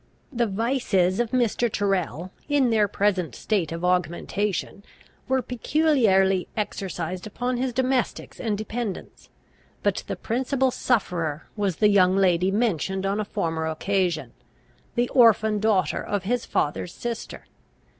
The 0.33 0.47
vices 0.47 1.19
of 1.19 1.29
Mr. 1.29 1.71
Tyrrel, 1.71 2.31
in 2.49 2.71
their 2.71 2.87
present 2.87 3.35
state 3.35 3.71
of 3.71 3.85
augmentation, 3.85 4.83
were 5.27 5.43
peculiarly 5.43 6.47
exercised 6.57 7.27
upon 7.27 7.57
his 7.57 7.71
domestics 7.71 8.39
and 8.39 8.57
dependents. 8.57 9.29
But 9.83 10.03
the 10.07 10.15
principal 10.15 10.71
sufferer 10.71 11.45
was 11.55 11.75
the 11.75 11.89
young 11.89 12.15
lady 12.15 12.49
mentioned 12.49 13.05
on 13.05 13.19
a 13.19 13.23
former 13.25 13.67
occasion, 13.67 14.31
the 14.95 15.07
orphan 15.09 15.59
daughter 15.59 16.01
of 16.03 16.23
his 16.23 16.47
father's 16.47 16.95
sister. 16.95 17.45